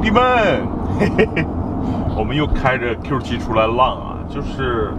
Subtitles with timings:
[0.00, 0.22] 弟们，
[0.98, 1.46] 嘿嘿嘿，
[2.16, 4.16] 我们又开着 Q7 出来浪啊！
[4.30, 4.92] 就是，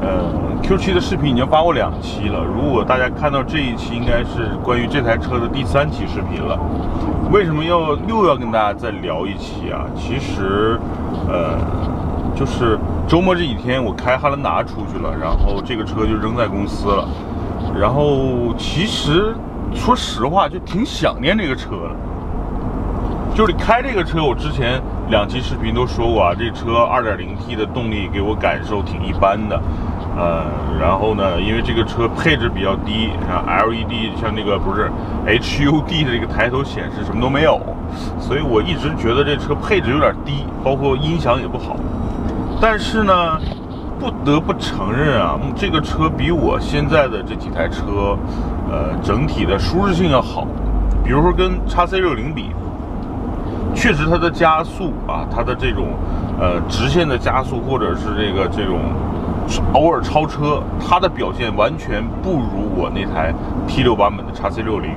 [0.00, 0.32] 呃
[0.62, 2.42] ，Q7 的视频已经发过两期了。
[2.42, 6.58] 如果大家看到这一期，应该是关于这台车的第三期视频了。
[7.30, 9.84] 为什么要又要跟大家再聊一期啊？
[9.94, 10.78] 其实，
[11.28, 11.58] 呃，
[12.34, 17.06] 就是周末这几天我开汉兰达出去了，然后这个车就扔在公司了。
[17.78, 19.34] 然后其实
[19.74, 21.90] 说实话，就挺想念这个车的。
[23.34, 24.80] 就是开这个车，我之前
[25.10, 29.60] 两期视频都说过啊，这车 2.0T 的动力给我感受挺一般的，
[30.16, 30.44] 呃，
[30.80, 34.88] 然后呢，因为这个车配置比较低，像 LED，像那个不是
[35.26, 37.60] HUD 的这个抬头显示什么都没有，
[38.20, 41.74] 所以我一直觉得这车配置有点低，包括音响也不好。
[42.60, 43.40] 但是呢，
[43.98, 48.16] 不得不承认啊，这个车比我现在的这几台车，
[48.70, 50.46] 呃，整体的舒适性要好，
[51.02, 52.50] 比如说跟 x C60 比。
[53.74, 55.88] 确实，它的加速啊，它的这种
[56.40, 58.78] 呃直线的加速，或者是这个这种
[59.74, 63.34] 偶尔超车，它的表现完全不如我那台
[63.68, 64.90] T6 版本的 x C60。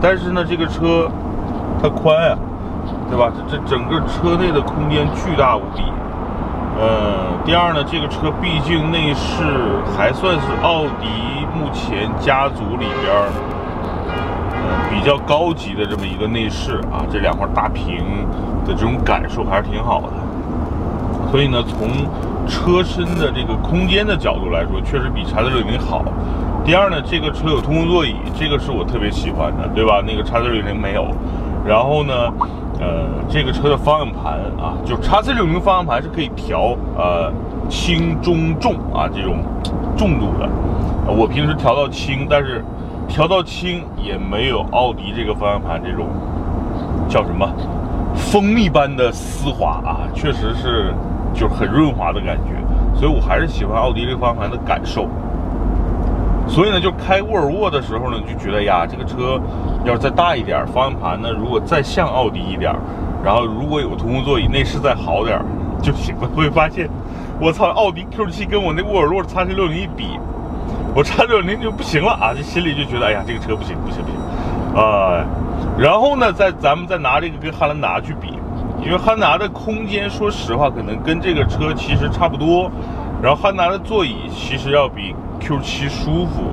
[0.00, 1.08] 但是呢，这个车
[1.80, 2.38] 它宽啊，
[3.08, 3.30] 对吧？
[3.48, 5.82] 这这整个车内的空间巨大无比。
[6.78, 9.44] 呃，第二呢，这个车毕竟内饰
[9.96, 11.06] 还算是奥迪
[11.54, 13.55] 目前家族里边。
[15.06, 17.98] 比较高级的这么一个内饰啊，这两块大屏
[18.66, 20.08] 的这种感受还是挺好的。
[21.30, 21.88] 所以呢，从
[22.48, 26.02] 车身的这个空间的角度来说，确实比叉 C 六零好。
[26.64, 30.02] 第二呢，这个车有通风座椅，这个是我特别喜欢的，对吧？
[30.04, 31.06] 那个叉 C 六零没有。
[31.64, 32.12] 然后呢，
[32.80, 37.32] 呃，这个车的方向盘啊，就叉 C 六零方向盘是可以调呃
[37.68, 39.38] 轻中重啊这种
[39.96, 40.48] 重度的。
[41.12, 42.64] 我平时调到轻，但是。
[43.08, 46.08] 调到轻也没有奥迪这个方向盘这种
[47.08, 47.48] 叫什么
[48.14, 50.92] 蜂蜜般的丝滑啊，确实是
[51.32, 55.08] 就是很润滑的感觉，所以我还是喜欢奥迪这个方向盘的感受。
[56.48, 59.40] 所以呢，就开沃尔沃的时候呢，就觉得呀，这个车
[59.84, 62.74] 要是再大一点，方向盘呢如果再像奥迪一点，
[63.24, 65.40] 然后如果有通风座椅，内饰再好点
[65.82, 66.28] 就行了。
[66.34, 66.88] 会发现，
[67.40, 70.18] 我操，奥迪 Q7 跟我那沃尔沃 x C60 一比。
[70.96, 72.32] 我差六零就不行了啊！
[72.34, 75.22] 这心里就觉得，哎呀，这个车不行，不行，不行，啊！
[75.76, 78.32] 然后呢，再咱们再拿这个跟汉兰达去比，
[78.82, 82.70] 因为汉兰达的空间，说实话，可能跟这个车其实差不多。
[83.20, 86.44] 然后汉兰达的座椅其实要比 Q7 舒服，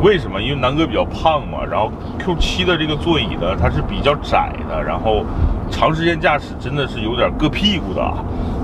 [0.00, 0.40] 为什么？
[0.40, 1.58] 因为南哥比较胖嘛。
[1.68, 1.90] 然后
[2.20, 5.24] Q7 的这个座椅呢，它是比较窄的，然后
[5.68, 8.08] 长时间驾驶真的是有点硌屁股的，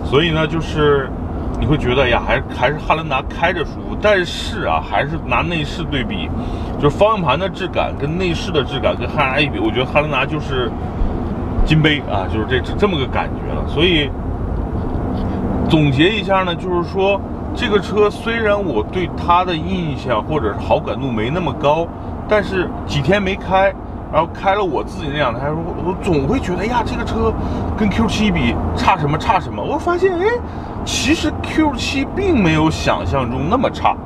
[0.04, 1.10] 所以呢，就是。
[1.58, 6.28] 你会觉得呀，还是还是汉兰达开着舒服，但是啊，还是拿内饰对比，
[6.80, 10.70] 就是方向盘的质感跟内饰的质感跟汉兰达一比，我觉得汉兰达就是
[11.64, 13.66] 金杯啊，就是这这么个感觉了。
[13.68, 14.10] 所以
[15.68, 17.20] 总结一下呢，就是说
[17.54, 21.86] 这个车虽然我对它的印象或者是好感度没那么高，
[22.28, 23.72] 但是几天没开。
[24.12, 27.32] 然后开了我自己那两台，我我总会觉得呀，这个车
[27.76, 29.62] 跟 Q7 比差什么差什么。
[29.62, 30.26] 我发现，哎，
[30.84, 33.96] 其实 Q7 并没有想象中那么差，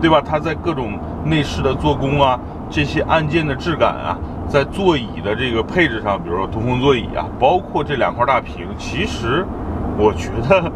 [0.00, 0.22] 对吧？
[0.24, 2.38] 它在各种内饰的做工啊，
[2.70, 4.16] 这些按键的质感啊，
[4.48, 9.44] 在座椅的这个配置上，比如说通风座椅啊，包括这两块大屏，其实
[9.98, 10.70] 我觉得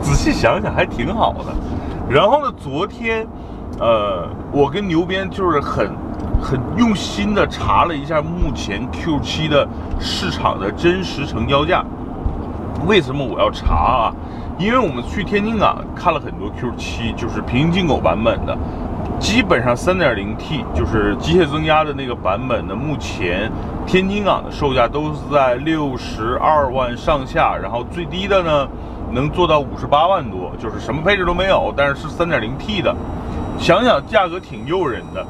[0.00, 1.46] 仔细想想还挺好的。
[2.08, 3.26] 然后呢，昨天，
[3.80, 6.03] 呃，我跟牛鞭就是很。
[6.42, 9.68] 很用心的查了一下目前 Q7 的
[9.98, 11.84] 市场的真实成交价。
[12.86, 14.14] 为什么我要查啊？
[14.58, 18.56] 因为我们去天津港看了很多 Q7，就是平行进口版本的，
[19.18, 23.50] 基本上 3.0T 就是机械增压的那个版本的，目前
[23.86, 28.68] 天津港的售价都是在六十二万上下，然后最低的呢
[29.10, 32.94] 能做到五十八万多，就是什么配置都没有，但是是 3.0T 的，
[33.58, 35.26] 想想价格挺诱人的。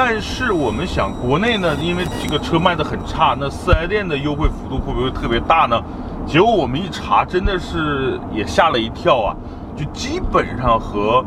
[0.00, 5.76] 但是我们想，国内呢，因为这个车卖的很差，那四 S 店的优惠幅度会不会特别大呢？
[6.24, 9.34] 结果我们一查，真的是也吓了一跳啊！
[9.74, 11.24] 就基本上和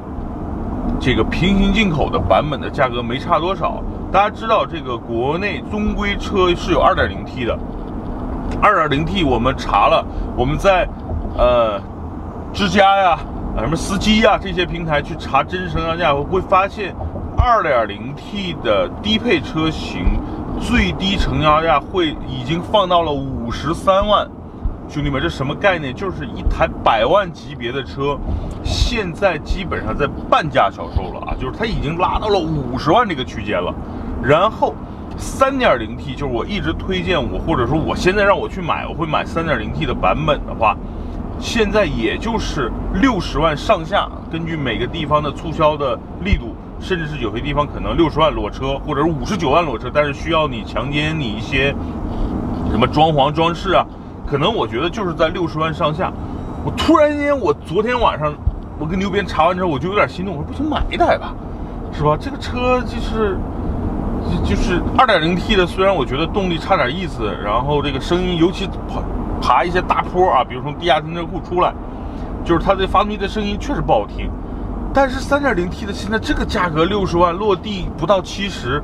[1.01, 3.83] 这个平行进口的版本的价格没差多少。
[4.09, 7.59] 大家知道，这个国内中规车是有 2.0T 的
[8.61, 10.01] ，2.0T 我们查了，
[10.37, 10.87] 我们在
[11.37, 11.77] 呃
[12.53, 13.19] 之家呀、
[13.59, 16.95] 什么司机呀这些平台去查真实成交价，会发现。
[17.41, 20.19] 2.0T 的低配车型
[20.61, 24.29] 最低成交价会已经放到了五十三万，
[24.87, 25.91] 兄弟们，这什么概念？
[25.91, 28.15] 就是一台百万级别的车，
[28.63, 33.73] 现在基本上在半价销售了啊，就是它已经拉到了五十万这个区间了。
[34.21, 34.75] 然后
[35.17, 40.77] 三点零 T，就是我一直推荐我，或者说我现在让我去买，我会买三点零 T 的版本的话，
[41.39, 46.50] 现在也就是六十万上下，根据每个地方的促销的力度，
[46.81, 51.73] 甚至是有些地方可能六十万裸车，或者是五十九万裸车，但是需要你强奸你一些
[52.71, 53.85] 什么装潢装饰啊，
[54.25, 56.11] 可能我觉得就是在六十万上下。
[56.65, 58.33] 我突然间，我昨天晚上
[58.77, 61.33] 我跟牛鞭查完之后，我就有点心动，我说不行买一台吧，
[61.93, 62.17] 是吧？
[62.19, 63.37] 这个车就是。
[64.45, 69.01] 就是二点零 T 的，虽然我觉得动力差点意思，然后这个声音，尤其爬
[69.41, 71.73] 爬一些大坡啊，比如从地下停车库出来，
[72.45, 74.29] 就是它的发动机的声音确实不好听。
[74.93, 78.81] 但是三点零 T 的现在这个价格六十万落地不到七十，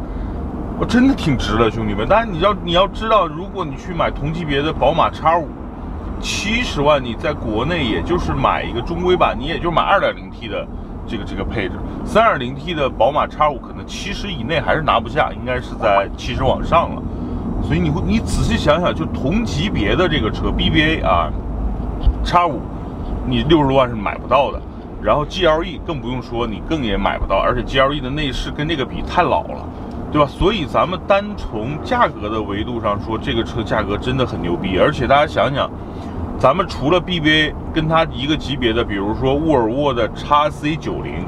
[0.79, 2.07] 我真的挺值了，兄弟们。
[2.09, 5.47] 但是你要你要知道，如果你去买同级别的宝马 X 五，
[6.21, 10.65] 七十万你在国内也就是买一个中规版，你也就买二点零 T 的。
[11.09, 17.01] 这个这个配置，三点零 T 的宝马 X 五可能七十以内还是拿不下，应该是在七十往上了。
[17.63, 21.31] 所以你会你仔细想想，就同级别的这个车 BBA 啊
[22.25, 22.59] ，X 五，
[23.25, 24.61] 你六十多万是买不到的。
[25.01, 29.67] 然后 GLE 更不用说，你更也买不到，而且 GLE 的内饰跟这个比太老了，
[30.11, 30.27] 对吧？
[30.27, 34.77] 所以咱们单从价格的维度上说，这个车价格真的很牛逼。
[34.79, 35.69] 而且大家想想。
[36.39, 41.25] 咱们除了 BBA 跟它一个级别的，比如说沃尔沃的 x C 九零，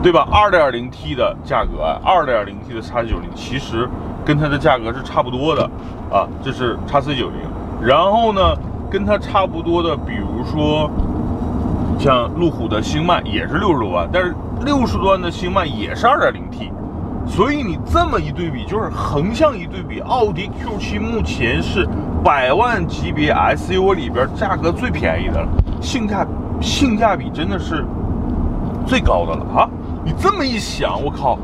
[0.00, 0.24] 对吧？
[0.30, 3.88] 二点零 T 的价格，二点零 T 的 x C 九零其实
[4.24, 5.68] 跟它的价格是差不多的
[6.12, 6.28] 啊。
[6.44, 7.40] 这是 x C 九零，
[7.82, 8.40] 然后呢，
[8.88, 10.88] 跟它差不多的，比如说
[11.98, 14.34] 像路虎的星脉也是六十多万，但是
[14.64, 16.70] 六十多万的星脉也是二点零 T。
[17.26, 21.88] 所以你这么一对比，就是横向一对比，奥迪 Q7 目前是
[22.22, 25.48] 百万级别 SUV 里边价格最便宜的了，
[25.80, 26.24] 性价
[26.60, 27.84] 性价比真的是
[28.86, 29.68] 最高的了啊！
[30.04, 31.36] 你这么一想，我靠，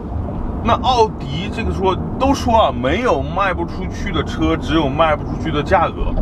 [0.63, 6.15] 那奥迪这个说都说啊，没有卖不出去的车，只有卖不出去的价格。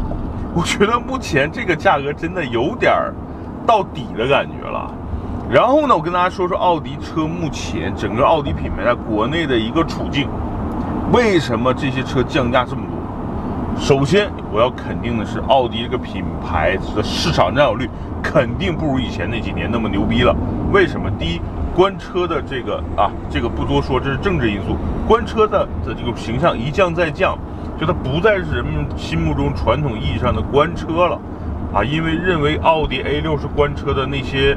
[0.55, 3.12] 我觉得目前这个价格真的有点儿
[3.70, 4.93] 到底的感觉了。
[5.49, 10.28] 然后呢，我跟大家说说奥迪车目前整个奥迪品牌在国内的一个处境。
[11.12, 13.81] 为什么这些车降价这么多？
[13.81, 17.88] 首先，我要肯定的是，奥迪这个品牌的市场占有率
[18.20, 20.34] 肯定不如以前那几年那么牛逼了。
[20.73, 21.08] 为什么？
[21.16, 21.40] 第一，
[21.73, 24.76] 官车的这个啊，这个不多说，这是政治因素。
[25.06, 27.38] 官车的的这个形象一降再降，
[27.78, 31.16] 就它不再是人们心目中传统意义上的官车了
[31.72, 34.56] 啊，因为认为奥迪 A6 是官车的那些。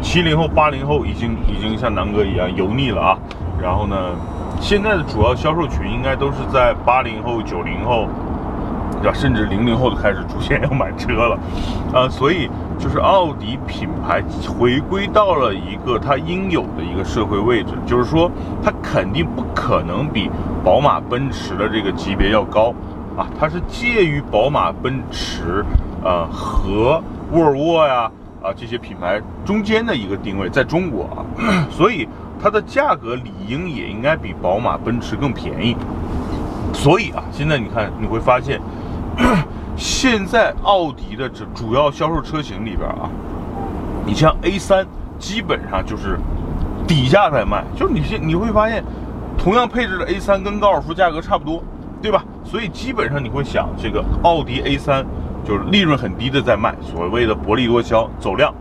[0.00, 3.18] 七零后、八零后已经已经像南哥一样油腻了啊，
[3.60, 3.96] 然后呢，
[4.60, 8.08] 现在的主要销售群应该都是在八零后、九零后，
[9.00, 9.14] 对吧？
[9.14, 11.38] 甚至零零后都开始出现要买车了，
[11.92, 18.28] 啊，所以就是奥迪品牌回归到了一个它应有的一个社会位置，就是说
[18.64, 20.28] 它肯定不可能比
[20.64, 22.74] 宝马、奔驰的这个级别要高
[23.16, 25.64] 啊，它是介于宝马、奔驰，
[26.02, 27.02] 呃和
[27.32, 28.10] 沃尔沃呀。
[28.42, 31.22] 啊，这些品牌中间的一个定位，在中国啊，
[31.70, 32.08] 所以
[32.42, 35.76] 它的价格理应也应该比宝马、奔驰更便宜。
[36.74, 38.60] 所以啊，现在你看你会发现，
[39.78, 43.08] 现在奥迪的这主要销售车型里边啊，
[44.04, 44.84] 你像 A3
[45.20, 46.18] 基本上就是
[46.84, 48.82] 底价在卖，就是你现你会发现，
[49.38, 51.62] 同样配置的 A3 跟高尔夫价格差不多，
[52.02, 52.24] 对吧？
[52.42, 55.04] 所以基本上你会想，这个奥迪 A3。
[55.44, 58.54] 就是利润很低的在卖，所谓的薄利多销走量，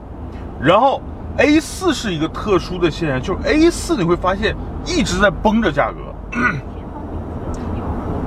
[0.60, 1.02] 然后
[1.38, 5.98] A 四是一个特殊的现象，就是 A 四你会发现一直在崩着价格。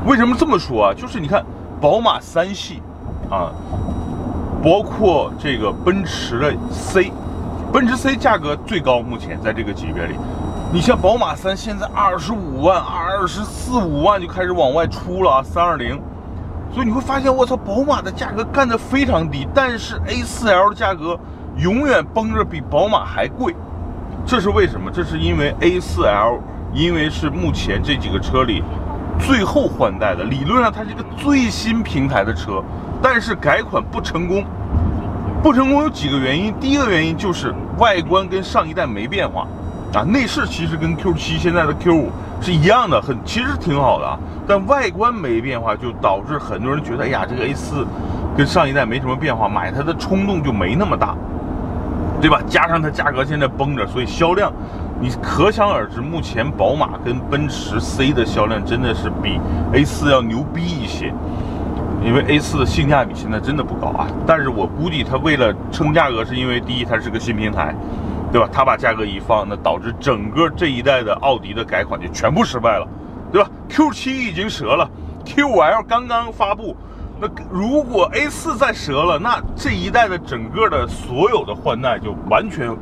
[0.06, 0.94] 为什么这么说啊？
[0.94, 1.44] 就是你看
[1.80, 2.82] 宝马三系
[3.30, 3.50] 啊，
[4.62, 7.10] 包括这个奔驰的 C，
[7.72, 10.14] 奔驰 C 价格最高，目前在这个级别里，
[10.72, 16.00] 你像宝马三现在二十五万、二十四五万就开始往外出了啊，三二零。
[16.74, 21.16] 所以你会发现，我操，宝马的价格干得非常低，但是 A4L 的价格
[21.56, 23.54] 永远绷着比宝马还贵，
[24.26, 24.90] 这是为什么？
[24.90, 26.40] 这是因为 A4L
[26.72, 28.64] 因为是目前这几个车里
[29.20, 32.60] 最后换代的，理论上它是一个最新平台的车，
[33.00, 34.44] 但是改款不成功。
[35.40, 39.46] 不成功有几个原因，第一个原因就是外观跟上一代没变化。
[39.92, 42.06] 啊，内饰其实跟 Q7 现在的 Q5
[42.44, 44.18] 是一样的，很其实挺好的。
[44.46, 47.86] 但外观没变化，就导致很多人觉得，哎呀，这个 A4
[48.36, 51.16] 跟上一代没什么变化，买它的冲动就没那么大，
[52.20, 52.42] 对吧？
[52.46, 54.52] 加上它价格现在崩着，所以销量，
[55.00, 59.40] 你可想而知，目前宝马跟奔驰 C 的销量真的是比
[59.72, 61.14] A4 要牛逼一些，
[62.04, 64.06] 因为 A4 的性价比现在真的不高啊。
[64.26, 67.74] 但是我估计它为了撑价格，是因为第一它是个新平台。
[68.34, 68.48] 对吧？
[68.52, 72.88] 他把价格一放，那导致整个这一代的奥迪的改款就全部失败了，
[73.30, 74.90] 对吧？Q7 已经折了
[75.24, 76.76] ，Q5L 刚刚发布，
[77.20, 82.76] 那如果 A4 再折了，那这一代的整个的所有的换代就完全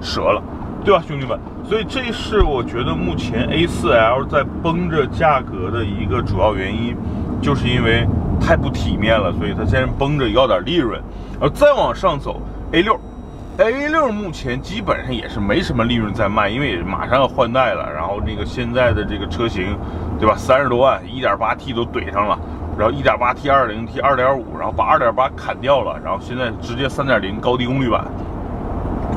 [0.00, 0.40] 折了，
[0.84, 1.36] 对吧，兄弟们？
[1.68, 6.96] 所以这是我觉得目前 A4L 在绷着价格的一个主要原因，
[7.40, 8.06] 就是因为
[8.40, 11.02] 太不体面了，所以它先绷着要点利润，
[11.40, 12.40] 然后再往上走
[12.70, 12.96] A6。
[13.58, 17.86] A 六目前基本上也是没什么利润在卖，因为马上要换代了。
[17.92, 19.76] 然后那个现在的这个车型，
[20.18, 20.34] 对吧？
[20.34, 22.38] 三十多万，一点八 T 都怼上了，
[22.78, 28.06] 然后一点八 T、二零 T、二点五，然后把二点八砍掉了，然后现在直接三点零高低功率版。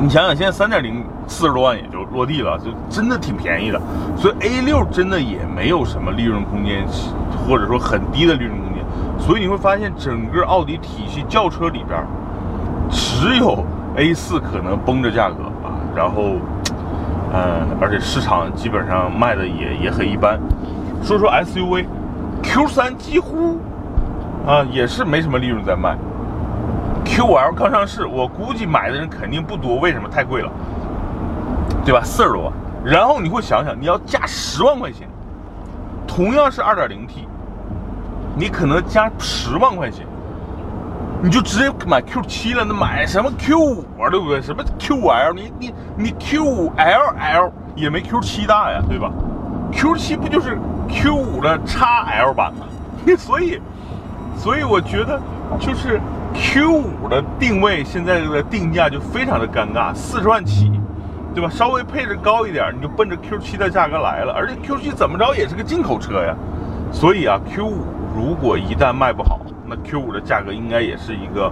[0.01, 3.81] 你想想，现在三点零四十多万也就落地了，就真的挺便宜的。
[4.17, 6.85] 所以 A 六真的也没有什么利润空间，
[7.47, 8.83] 或者说很低的利润空间。
[9.17, 12.05] 所以你会发现，整个奥迪体系轿车里边，
[12.91, 13.65] 只有。
[13.97, 16.35] A 四可能绷着价格啊，然后，
[17.33, 20.39] 嗯，而且市场基本上卖的也也很一般。
[21.01, 23.59] 说说 SUV，Q 三几乎
[24.45, 25.95] 啊也是没什么利润在卖。
[27.05, 30.09] Q5L 刚上市，我估计买的人肯定不多，为什么？
[30.09, 30.51] 太贵了，
[31.85, 32.01] 对吧？
[32.03, 32.53] 四十多万。
[32.83, 35.07] 然后你会想想，你要加十万块钱，
[36.05, 37.27] 同样是 2.0T，
[38.35, 40.05] 你可能加十万块钱。
[41.25, 44.39] 你就直接买 Q 七了，那买什么 Q 五啊，对不对？
[44.43, 45.33] 什么 Q 五 L？
[45.33, 49.11] 你你你 Q 五 LL 也没 Q 七大呀，对吧
[49.71, 50.55] ？Q 七不就是
[50.87, 52.67] Q 五的 XL 版吗？
[53.17, 53.59] 所以，
[54.37, 55.19] 所以我觉得
[55.59, 55.99] 就是
[56.35, 60.71] Q 五的定位现在的定价就非常的尴尬，四十万起，
[61.33, 61.49] 对吧？
[61.49, 66.35] 稍微配置高一点，你就奔着 Q 七的价格来了，而且 Q 七怎么着也是个进口车呀，
[66.91, 67.83] 所以啊，Q 五
[68.15, 69.39] 如果一旦卖不好。
[69.67, 71.51] 那 Q 五的价格应该也是一个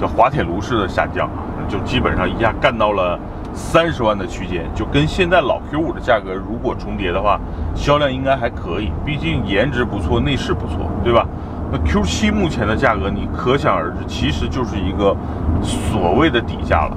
[0.00, 3.18] 叫滑铁卢式的下降啊，就基本上一下干到了
[3.52, 7.38] 三十万的区间，就跟现在老 Q 五的价格如果重叠的话，
[7.74, 11.26] 销量应该还可以，毕竟颜值不错，内饰不错，对吧？
[11.70, 15.14] 那 Q 七目前的价格你可想而知，其实就是一个
[15.62, 16.96] 所谓的底价了，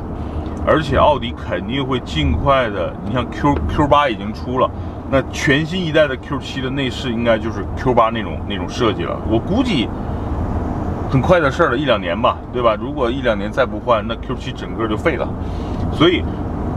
[0.66, 4.70] 而且奥迪肯定会尽快的，你像 Q Q 八已经出了，
[5.12, 9.90] 那全新一代的 Q 七的内饰应该就是 Q 八那种那种设计了，我估计。
[11.16, 12.76] 很快的事儿了，一两年吧，对吧？
[12.78, 15.26] 如果一两年再不换，那 Q7 整个就废了。
[15.94, 16.22] 所以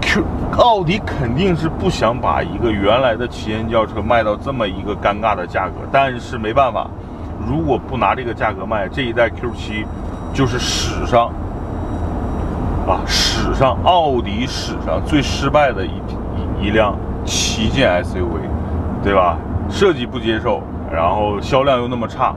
[0.01, 0.23] ，Q
[0.57, 5.75] 奥迪肯定是不想把一个原来的旗舰轿车卖到这么一个尴尬的价格。
[5.91, 6.89] 但是没办法，
[7.49, 9.85] 如果不拿这个价格卖，这一代 Q7
[10.33, 11.33] 就是史上
[12.87, 15.91] 啊，史上奥迪史上最失败的一
[16.63, 18.39] 一一辆旗舰 SUV，
[19.03, 19.37] 对吧？
[19.69, 22.33] 设计不接受，然后销量又那么差。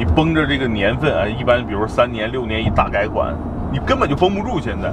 [0.00, 3.34] 你绷着这个年份啊，一般比如三年、六年一大改款，
[3.70, 4.58] 你根本就绷不住。
[4.58, 4.90] 现在，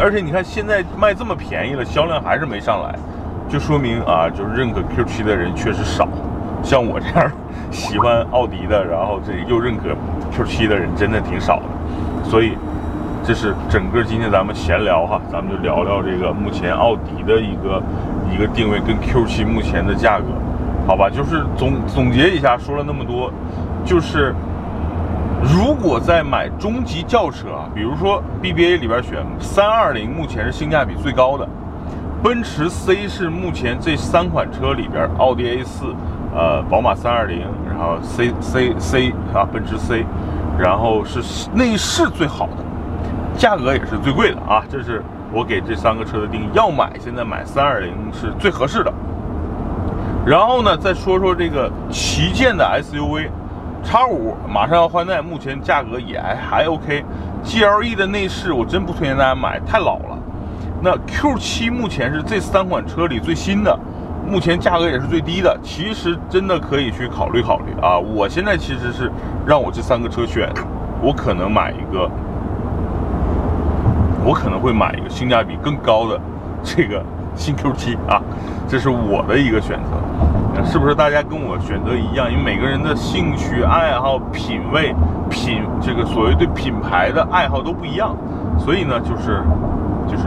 [0.00, 2.98] 而且你看现在卖这么便宜了，销量还是没上来，
[3.50, 6.08] 就说明啊，就是认可 Q7 的人确实少。
[6.62, 7.30] 像我这样
[7.70, 9.94] 喜欢奥迪的，然后这又认可
[10.34, 11.64] Q7 的人真的挺少的。
[12.24, 12.56] 所以，
[13.22, 17.82] 这是整个今天咱们闲聊哈，咱们就聊聊这个目前奥迪的一个
[18.32, 20.24] 一个定位跟 Q7 目前的价格。
[20.90, 23.32] 好吧，就是总总结一下，说了那么多，
[23.84, 24.34] 就是
[25.40, 31.48] 如果在买中级轿车啊，比如说 BBA 里边选三二零，目前是性价比最高的，
[32.24, 35.94] 奔驰 C 是目前这三款车里边，奥迪 A 四，
[36.34, 40.04] 呃，宝马三二零，然后 C C C 啊，奔驰 C，
[40.58, 41.20] 然后是
[41.54, 42.64] 内饰最好的，
[43.38, 45.00] 价格也是最贵的啊，这是
[45.32, 46.48] 我给这三个车的定义。
[46.52, 48.92] 要买现在买三二零是最合适的。
[50.26, 60.18] 然后呢，再说说这个旗舰的 SUV，X 五马上要换代，目前价格也还还 OK，GLE 的内饰我真不推荐大家买，太老了。
[60.82, 63.76] 那 Q 七目前是这三款车里最新的，
[64.26, 67.98] 目前价格也是最低的，其实真的可以去考虑考虑啊。
[67.98, 69.10] 我现在其实是
[69.46, 70.52] 让我这三个车选，
[71.02, 72.10] 我可能买一个，
[74.24, 76.20] 我可能会买一个性价比更高的
[76.62, 77.02] 这个。
[77.34, 78.20] 新 Q7 啊，
[78.68, 82.30] 这是我的一个选择，是不是大家跟我选择一样？
[82.30, 84.94] 因为每个人的兴趣爱好、品味、
[85.30, 88.14] 品这个所谓对品牌的爱好都不一样，
[88.58, 89.42] 所以呢，就是
[90.06, 90.24] 就是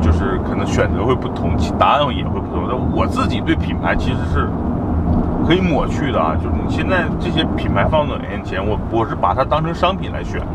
[0.00, 2.66] 就是可能选择会不同，其答案也会不同。
[2.68, 4.48] 但我自己对品牌其实是
[5.46, 10.46] 可以抹去的啊，就是你现在这些品牌放在眼前，我我是把它当成商品来选的。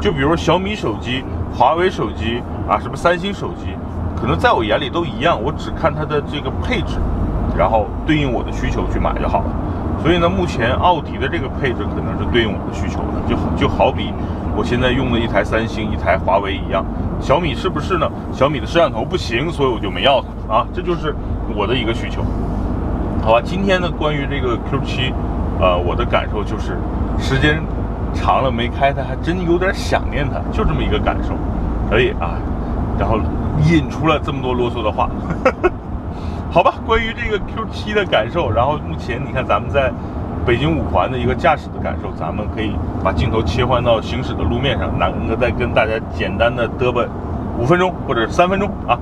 [0.00, 3.76] 就比如小米手机、华为手机啊，什么三星手机。
[4.20, 6.98] 可能在我眼里都一样，我只看它的这个配置，
[7.56, 9.50] 然后对应我的需求去买就好了。
[10.02, 14.12] 所以呢，目前奥迪的这个配置可能是对应我的需求的，就就好比
[14.56, 16.84] 我现在用的一台三星、一台华为一样。
[17.20, 18.08] 小米是不是呢？
[18.32, 20.66] 小米的摄像头不行，所以我就没要它啊。
[20.72, 21.14] 这就是
[21.56, 22.22] 我的一个需求。
[23.22, 25.12] 好吧，今天呢，关于这个 Q7，
[25.60, 26.78] 呃，我的感受就是
[27.18, 27.60] 时间
[28.14, 31.34] 长了没开它，还真有点想念它，就这么一个感受。
[31.90, 32.38] 可以啊，
[32.98, 33.18] 然后
[33.64, 35.08] 引出了这么多啰嗦的话。
[36.50, 39.92] 好吧，关于这个 Q7 的感受，然后目前你看咱们在
[40.46, 42.72] 北京五环的一个驾驶的感受，咱们可以
[43.04, 47.06] 把镜头切换到行驶的路面上，南哥再跟大家简单的嘚啵
[47.58, 48.98] 五分钟或者三分钟啊。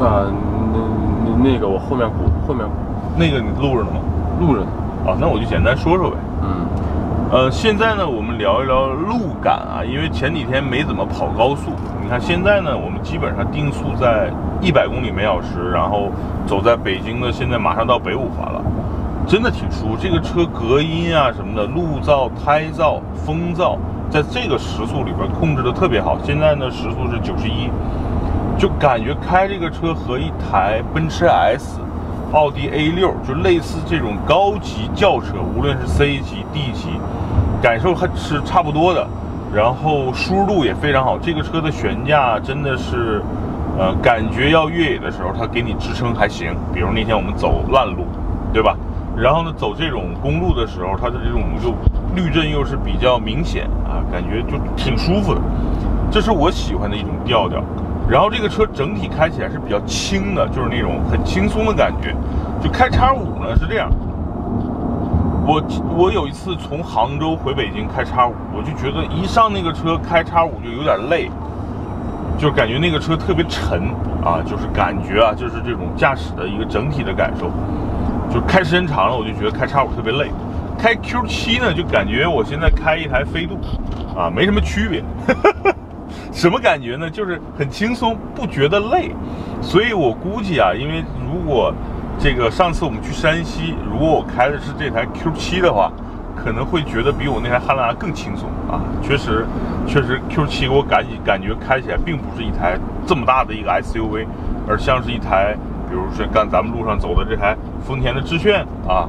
[0.00, 0.26] 啊，
[0.72, 0.78] 那
[1.24, 2.66] 那那个我后面补后面
[3.16, 4.00] 那个你录着呢吗？
[4.40, 4.66] 录着呢。
[5.06, 6.16] 啊，那我就简单说说呗。
[6.42, 6.66] 嗯，
[7.32, 11.72] 呃，现在呢，我们聊一聊路感啊，因为前几天没怎么跑高速。
[12.02, 16.10] 你看现在呢，我们基本上定速在一百公里每小时，然后
[16.46, 18.62] 走在北京的，现在马上到北五环了，
[19.26, 19.96] 真的挺舒服。
[19.98, 23.78] 这个车隔音啊什么的，路噪、胎噪、风噪，
[24.10, 26.18] 在这个时速里边控制的特别好。
[26.22, 27.70] 现在呢，时速是九十一。
[28.56, 31.80] 就感觉开这个车和一台奔驰 S、
[32.34, 36.88] 奥迪 A 六，就类似这种高级轿车，无论是 C 级、D 级，
[37.62, 39.06] 感受还是差不多的。
[39.54, 43.22] 然后舒适度也非常好，这个车的悬架真的是，
[43.78, 46.52] 呃，感觉要越野的时候，它给你支撑还行。
[46.72, 48.04] 比如那天我们走烂路，
[48.52, 48.76] 对吧？
[49.16, 51.72] 然后呢，走这种公路的时候，它的这种就
[52.16, 55.40] 滤震又是比较明显啊，感觉就挺舒服的。
[56.10, 57.62] 这是我喜欢的一种调调。
[58.08, 62.14] 然后这个车整体开起来是比较轻的，就是那种很轻松的感觉。
[62.62, 63.90] 就开叉五呢是这样，
[65.46, 65.62] 我
[65.96, 71.30] 我有一次从杭州回北京开叉五，我就觉得一上那个车开叉五就有点累，
[72.38, 73.88] 就感觉那个车特别沉
[74.24, 77.50] 啊，就是感觉啊，就是这种驾驶的一个整体的感受。
[78.32, 80.30] 就开时间长了，我就觉得开叉五特别累。
[80.78, 83.58] 开 Q 七呢，就感觉我现在开一台飞度，
[84.16, 85.02] 啊，没什么区别。
[86.34, 87.08] 什么感觉呢？
[87.08, 89.12] 就是很轻松，不觉得累。
[89.62, 91.72] 所以我估计啊，因为如果
[92.18, 95.92] 这个上次我们去山西，如果我开的是这台 Q7 的话，
[96.34, 98.82] 可能会觉得比我那台汉兰达更轻松啊。
[99.00, 99.46] 确实，
[99.86, 104.26] 确实 Q7 我感感觉开起来并不是一台这么大的一个 SUV，
[104.68, 105.56] 而像是一台，
[105.88, 109.08] 比如说刚咱们路上走的这台丰田的致炫啊、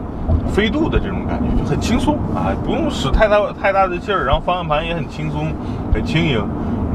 [0.53, 5.51] 飞度的这种感觉，就很轻松啊，不用使太大太大的劲儿，然后方向盘也很轻松，
[5.91, 6.39] 很轻盈。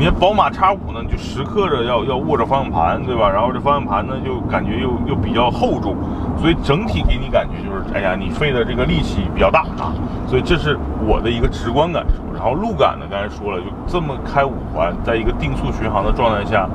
[0.01, 3.29] 你宝马叉五呢，就时刻着要要握着方向盘，对吧？
[3.29, 5.95] 然后这方向盘呢，就感觉又又比较厚重，
[6.39, 9.93] 所以整体给你感觉就是，哎呀，你费的这个力气比较大啊。
[10.27, 12.23] 所以这是我的一个直观感受。
[12.35, 16.67] 然后路感呢，刚才说了，就这么开五环，在一个定速巡航的状态下，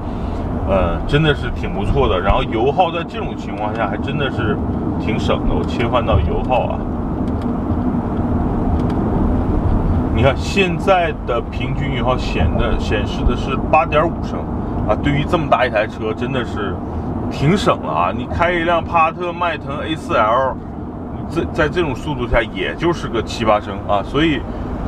[0.70, 2.20] 呃，真的是挺不错的。
[2.20, 4.56] 然后油耗在这种情况下还真的是
[5.00, 5.56] 挺省的。
[5.56, 6.78] 我切换到油耗啊。
[10.15, 14.40] 你看现在的平均油耗显的显示的是八点五升，
[14.90, 16.76] 啊，对于这么大一台车真的是
[17.30, 18.12] 挺省了啊！
[18.12, 20.56] 你开一辆帕萨特、迈腾 A4L，
[21.30, 24.42] 在在这种速度下也就是个七八升啊，所以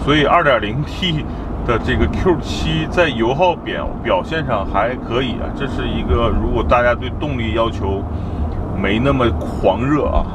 [0.03, 1.23] 所以二点零 T
[1.67, 8.01] 的这个 Q7 在油耗表表现上还可以啊，这是一个如果大家对动力要求
[8.75, 10.25] 没那么狂热啊。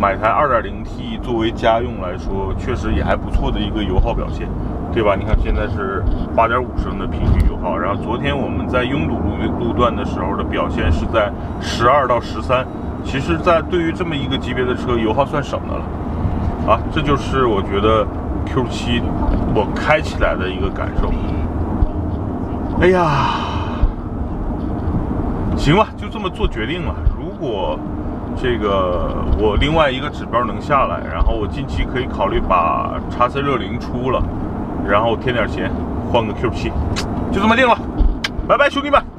[0.00, 4.46] 买台 2.0T 作为家用来说，确实也还不错的一个油耗表现，
[4.92, 5.16] 对吧？
[5.18, 6.04] 你看现在是
[6.36, 12.64] 8.5升的平均油耗，然后昨天我们在拥堵路路段的时候的表现是在12到13，
[13.04, 15.82] 其实，在对于这么一个级别的车，油耗算省的了。
[16.72, 18.06] 啊，这就是我觉得
[18.46, 19.02] Q7
[19.54, 21.10] 我开起来的一个感受。
[22.80, 23.34] 哎呀，
[25.56, 26.94] 行吧，就这么做决定了。
[27.18, 27.76] 如果
[28.36, 34.22] 这个我另外一个指标能下来，然后我近期可以考虑把叉 C 六零出了，
[34.88, 35.70] 然后添点钱
[36.12, 36.72] 换个 Q 七
[37.32, 37.76] 就这么定了，
[38.46, 39.17] 拜拜兄弟们。